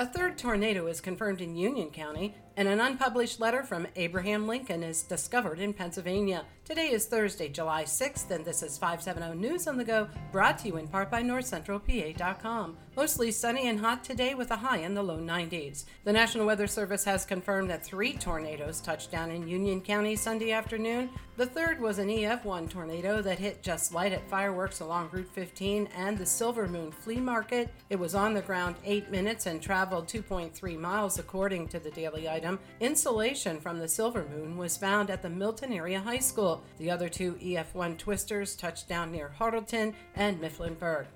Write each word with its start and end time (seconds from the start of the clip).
A 0.00 0.06
third 0.06 0.38
tornado 0.38 0.86
is 0.86 0.98
confirmed 0.98 1.42
in 1.42 1.54
Union 1.54 1.90
County, 1.90 2.34
and 2.56 2.66
an 2.66 2.80
unpublished 2.80 3.38
letter 3.38 3.62
from 3.62 3.86
Abraham 3.96 4.46
Lincoln 4.46 4.82
is 4.82 5.02
discovered 5.02 5.60
in 5.60 5.74
Pennsylvania. 5.74 6.44
Today 6.64 6.90
is 6.92 7.06
Thursday, 7.06 7.48
July 7.48 7.84
6th, 7.84 8.30
and 8.30 8.44
this 8.44 8.62
is 8.62 8.78
570 8.78 9.38
News 9.38 9.66
on 9.66 9.76
the 9.76 9.84
Go, 9.84 10.08
brought 10.32 10.58
to 10.58 10.68
you 10.68 10.76
in 10.76 10.88
part 10.88 11.10
by 11.10 11.22
NorthCentralPA.com. 11.22 12.76
Mostly 12.96 13.30
sunny 13.30 13.68
and 13.68 13.80
hot 13.80 14.04
today 14.04 14.34
with 14.34 14.50
a 14.50 14.56
high 14.56 14.78
in 14.78 14.94
the 14.94 15.02
low 15.02 15.18
90s. 15.18 15.84
The 16.04 16.12
National 16.12 16.46
Weather 16.46 16.66
Service 16.66 17.04
has 17.04 17.24
confirmed 17.24 17.70
that 17.70 17.84
three 17.84 18.12
tornadoes 18.12 18.80
touched 18.80 19.10
down 19.10 19.30
in 19.30 19.48
Union 19.48 19.80
County 19.80 20.16
Sunday 20.16 20.52
afternoon. 20.52 21.10
The 21.36 21.46
third 21.46 21.80
was 21.80 21.98
an 21.98 22.08
EF1 22.08 22.68
tornado 22.68 23.22
that 23.22 23.38
hit 23.38 23.62
just 23.62 23.94
light 23.94 24.12
at 24.12 24.28
fireworks 24.28 24.80
along 24.80 25.08
Route 25.12 25.30
15 25.32 25.88
and 25.96 26.18
the 26.18 26.26
Silver 26.26 26.68
Moon 26.68 26.92
Flea 26.92 27.20
Market. 27.20 27.72
It 27.88 27.98
was 27.98 28.14
on 28.14 28.34
the 28.34 28.42
ground 28.42 28.76
eight 28.84 29.10
minutes 29.10 29.46
and 29.46 29.62
traveled 29.62 29.89
traveled 29.90 30.06
2.3 30.06 30.78
miles, 30.78 31.18
according 31.18 31.66
to 31.66 31.80
the 31.80 31.90
Daily 31.90 32.28
Item. 32.28 32.60
Insulation 32.78 33.58
from 33.58 33.80
the 33.80 33.88
Silver 33.88 34.24
Moon 34.32 34.56
was 34.56 34.76
found 34.76 35.10
at 35.10 35.20
the 35.20 35.28
Milton 35.28 35.72
Area 35.72 35.98
High 35.98 36.20
School. 36.20 36.62
The 36.78 36.92
other 36.92 37.08
two 37.08 37.32
EF1 37.42 37.98
twisters 37.98 38.54
touched 38.54 38.88
down 38.88 39.10
near 39.10 39.30
Hartleton 39.30 39.96
and 40.14 40.40
Mifflinburg. 40.40 41.06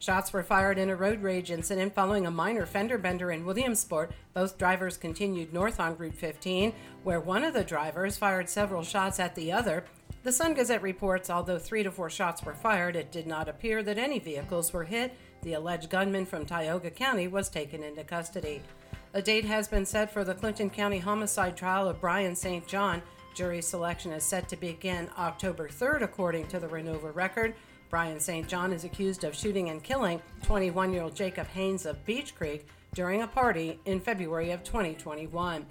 Shots 0.00 0.32
were 0.32 0.42
fired 0.42 0.78
in 0.78 0.90
a 0.90 0.96
road 0.96 1.22
rage 1.22 1.52
incident 1.52 1.94
following 1.94 2.26
a 2.26 2.30
minor 2.32 2.66
fender 2.66 2.98
bender 2.98 3.30
in 3.30 3.46
Williamsport. 3.46 4.10
Both 4.32 4.58
drivers 4.58 4.96
continued 4.96 5.54
north 5.54 5.78
on 5.78 5.96
Route 5.96 6.16
15, 6.16 6.72
where 7.04 7.20
one 7.20 7.44
of 7.44 7.54
the 7.54 7.62
drivers 7.62 8.16
fired 8.16 8.48
several 8.48 8.82
shots 8.82 9.20
at 9.20 9.36
the 9.36 9.52
other. 9.52 9.84
The 10.24 10.32
Sun 10.32 10.54
Gazette 10.54 10.80
reports 10.80 11.28
although 11.28 11.58
three 11.58 11.82
to 11.82 11.90
four 11.90 12.08
shots 12.08 12.42
were 12.42 12.54
fired, 12.54 12.96
it 12.96 13.12
did 13.12 13.26
not 13.26 13.46
appear 13.46 13.82
that 13.82 13.98
any 13.98 14.18
vehicles 14.18 14.72
were 14.72 14.84
hit. 14.84 15.14
The 15.42 15.52
alleged 15.52 15.90
gunman 15.90 16.24
from 16.24 16.46
Tioga 16.46 16.90
County 16.90 17.28
was 17.28 17.50
taken 17.50 17.82
into 17.82 18.04
custody. 18.04 18.62
A 19.12 19.20
date 19.20 19.44
has 19.44 19.68
been 19.68 19.84
set 19.84 20.10
for 20.10 20.24
the 20.24 20.32
Clinton 20.32 20.70
County 20.70 20.98
homicide 20.98 21.58
trial 21.58 21.90
of 21.90 22.00
Brian 22.00 22.34
St. 22.34 22.66
John. 22.66 23.02
Jury 23.34 23.60
selection 23.60 24.12
is 24.12 24.24
set 24.24 24.48
to 24.48 24.56
begin 24.56 25.10
October 25.18 25.68
3rd, 25.68 26.00
according 26.00 26.46
to 26.46 26.58
the 26.58 26.68
Renovo 26.68 27.14
record. 27.14 27.54
Brian 27.90 28.18
St. 28.18 28.48
John 28.48 28.72
is 28.72 28.84
accused 28.84 29.24
of 29.24 29.36
shooting 29.36 29.68
and 29.68 29.84
killing 29.84 30.22
21 30.42 30.94
year 30.94 31.02
old 31.02 31.14
Jacob 31.14 31.48
Haynes 31.48 31.84
of 31.84 32.02
Beech 32.06 32.34
Creek 32.34 32.66
during 32.94 33.20
a 33.20 33.26
party 33.26 33.78
in 33.84 34.00
February 34.00 34.52
of 34.52 34.64
2021. 34.64 35.66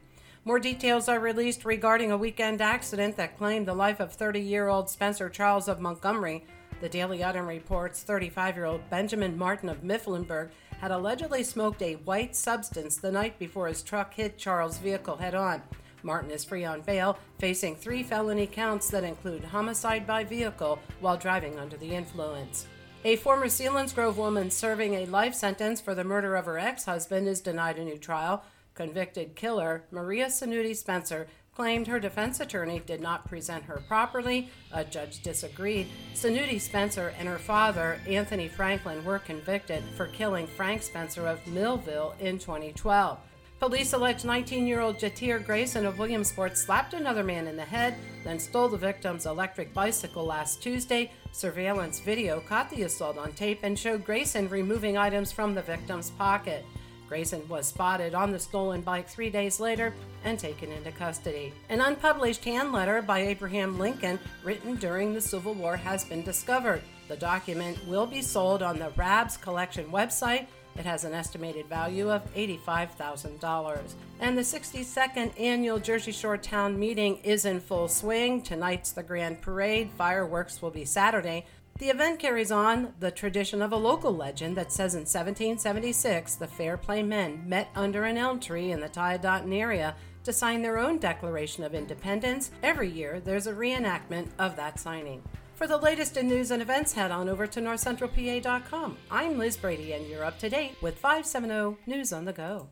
More 0.45 0.59
details 0.59 1.07
are 1.07 1.21
released 1.21 1.63
regarding 1.63 2.11
a 2.11 2.17
weekend 2.17 2.61
accident 2.61 3.15
that 3.15 3.37
claimed 3.37 3.65
the 3.65 3.73
life 3.73 4.01
of 4.01 4.11
30 4.11 4.41
year 4.41 4.67
old 4.67 4.89
Spencer 4.89 5.29
Charles 5.29 5.69
of 5.69 5.79
Montgomery. 5.79 6.43
The 6.81 6.89
Daily 6.89 7.23
Item 7.23 7.47
reports 7.47 8.03
35 8.03 8.57
year 8.57 8.65
old 8.65 8.89
Benjamin 8.89 9.37
Martin 9.37 9.69
of 9.69 9.83
Mifflinburg 9.83 10.49
had 10.81 10.91
allegedly 10.91 11.45
smoked 11.45 11.81
a 11.81 11.95
white 11.95 12.35
substance 12.35 12.97
the 12.97 13.09
night 13.11 13.39
before 13.39 13.69
his 13.69 13.81
truck 13.81 14.13
hit 14.13 14.37
Charles' 14.37 14.79
vehicle 14.79 15.15
head 15.15 15.33
on. 15.33 15.61
Martin 16.03 16.29
is 16.29 16.43
free 16.43 16.65
on 16.65 16.81
bail, 16.81 17.17
facing 17.39 17.77
three 17.77 18.03
felony 18.03 18.45
counts 18.45 18.89
that 18.89 19.05
include 19.05 19.45
homicide 19.45 20.05
by 20.05 20.25
vehicle 20.25 20.77
while 20.99 21.15
driving 21.15 21.57
under 21.57 21.77
the 21.77 21.95
influence. 21.95 22.67
A 23.05 23.15
former 23.15 23.45
Selinsgrove 23.45 24.17
woman 24.17 24.51
serving 24.51 24.95
a 24.95 25.05
life 25.05 25.35
sentence 25.35 25.79
for 25.79 25.95
the 25.95 26.03
murder 26.03 26.35
of 26.35 26.45
her 26.45 26.59
ex 26.59 26.83
husband 26.83 27.29
is 27.29 27.39
denied 27.39 27.77
a 27.77 27.85
new 27.85 27.97
trial. 27.97 28.43
Convicted 28.75 29.35
killer 29.35 29.83
Maria 29.91 30.27
Sanuti 30.27 30.75
Spencer 30.75 31.27
claimed 31.55 31.85
her 31.85 31.99
defense 31.99 32.39
attorney 32.39 32.81
did 32.85 32.99
not 32.99 33.27
present 33.27 33.63
her 33.65 33.83
properly. 33.87 34.49
A 34.71 34.83
judge 34.83 35.21
disagreed. 35.21 35.87
Sanuti 36.15 36.59
Spencer 36.59 37.13
and 37.19 37.27
her 37.27 37.37
father, 37.37 37.99
Anthony 38.07 38.47
Franklin, 38.47 39.05
were 39.05 39.19
convicted 39.19 39.83
for 39.95 40.07
killing 40.07 40.47
Frank 40.47 40.81
Spencer 40.81 41.27
of 41.27 41.45
Millville 41.45 42.15
in 42.19 42.39
2012. 42.39 43.19
Police 43.59 43.93
allege 43.93 44.25
19 44.25 44.67
year 44.67 44.81
old 44.81 44.97
Jatir 44.97 45.45
Grayson 45.45 45.85
of 45.85 45.97
Williamsport 45.99 46.57
slapped 46.57 46.93
another 46.93 47.23
man 47.23 47.47
in 47.47 47.55
the 47.55 47.63
head, 47.63 47.95
then 48.23 48.39
stole 48.39 48.67
the 48.67 48.75
victim's 48.75 49.25
electric 49.25 49.73
bicycle 49.73 50.25
last 50.25 50.61
Tuesday. 50.61 51.11
Surveillance 51.31 51.99
video 51.99 52.41
caught 52.41 52.69
the 52.71 52.83
assault 52.83 53.17
on 53.17 53.31
tape 53.33 53.59
and 53.63 53.77
showed 53.79 54.03
Grayson 54.03 54.49
removing 54.49 54.97
items 54.97 55.31
from 55.31 55.53
the 55.53 55.61
victim's 55.61 56.09
pocket. 56.09 56.65
Grayson 57.13 57.47
was 57.47 57.67
spotted 57.67 58.15
on 58.15 58.31
the 58.31 58.39
stolen 58.39 58.81
bike 58.81 59.07
three 59.07 59.29
days 59.29 59.59
later 59.59 59.93
and 60.23 60.39
taken 60.39 60.71
into 60.71 60.91
custody. 60.91 61.53
An 61.69 61.79
unpublished 61.79 62.43
hand 62.43 62.73
letter 62.73 63.03
by 63.03 63.19
Abraham 63.19 63.77
Lincoln, 63.77 64.17
written 64.43 64.77
during 64.77 65.13
the 65.13 65.21
Civil 65.21 65.53
War, 65.53 65.77
has 65.77 66.03
been 66.03 66.23
discovered. 66.23 66.81
The 67.09 67.15
document 67.15 67.77
will 67.87 68.07
be 68.07 68.23
sold 68.23 68.63
on 68.63 68.79
the 68.79 68.89
Raab 68.97 69.29
Collection 69.41 69.91
website. 69.91 70.47
It 70.75 70.85
has 70.85 71.03
an 71.03 71.13
estimated 71.13 71.67
value 71.67 72.09
of 72.09 72.23
$85,000. 72.33 73.93
And 74.19 74.35
the 74.35 74.41
62nd 74.41 75.39
annual 75.39 75.77
Jersey 75.77 76.11
Shore 76.11 76.37
Town 76.37 76.79
Meeting 76.79 77.17
is 77.17 77.45
in 77.45 77.59
full 77.59 77.89
swing. 77.89 78.41
Tonight's 78.41 78.91
the 78.91 79.03
grand 79.03 79.39
parade. 79.39 79.91
Fireworks 79.99 80.63
will 80.63 80.71
be 80.71 80.83
Saturday. 80.83 81.45
The 81.79 81.89
event 81.89 82.19
carries 82.19 82.51
on 82.51 82.93
the 82.99 83.09
tradition 83.09 83.61
of 83.61 83.71
a 83.71 83.77
local 83.77 84.15
legend 84.15 84.55
that 84.57 84.71
says 84.71 84.93
in 84.93 85.01
1776 85.01 86.35
the 86.35 86.47
Fair 86.47 86.77
Play 86.77 87.01
men 87.01 87.43
met 87.47 87.69
under 87.75 88.03
an 88.03 88.15
elm 88.15 88.39
tree 88.39 88.71
in 88.71 88.79
the 88.79 88.87
Tiadaghton 88.87 89.53
area 89.53 89.95
to 90.23 90.31
sign 90.31 90.61
their 90.61 90.77
own 90.77 90.99
Declaration 90.99 91.63
of 91.63 91.73
Independence. 91.73 92.51
Every 92.61 92.89
year 92.89 93.19
there's 93.19 93.47
a 93.47 93.53
reenactment 93.53 94.27
of 94.37 94.55
that 94.55 94.79
signing. 94.79 95.23
For 95.55 95.65
the 95.65 95.77
latest 95.77 96.15
in 96.15 96.27
news 96.27 96.51
and 96.51 96.61
events, 96.61 96.93
head 96.93 97.09
on 97.09 97.27
over 97.27 97.47
to 97.47 97.59
northcentralpa.com. 97.59 98.97
I'm 99.09 99.39
Liz 99.39 99.57
Brady, 99.57 99.93
and 99.93 100.07
you're 100.07 100.25
up 100.25 100.37
to 100.39 100.49
date 100.49 100.75
with 100.81 100.99
570 100.99 101.77
News 101.87 102.13
on 102.13 102.25
the 102.25 102.33
Go. 102.33 102.61